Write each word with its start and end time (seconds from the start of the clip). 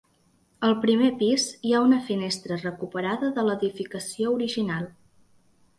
Al 0.67 0.71
primer 0.85 1.09
pis 1.19 1.45
hi 1.69 1.75
ha 1.75 1.83
una 1.89 1.99
finestra 2.09 2.59
recuperada 2.63 3.33
de 3.37 3.45
l'edificació 3.51 4.37
original. 4.41 4.91